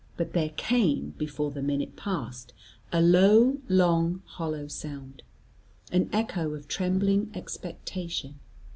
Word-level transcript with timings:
But 0.17 0.33
there 0.33 0.49
came, 0.49 1.13
before 1.19 1.51
the 1.51 1.61
minute 1.61 1.95
passed, 1.95 2.53
a 2.91 3.03
low, 3.03 3.59
long, 3.69 4.23
hollow 4.25 4.67
sound, 4.67 5.21
an 5.91 6.09
echo 6.11 6.55
of 6.55 6.67
trembling 6.67 7.29
expectation. 7.35 8.39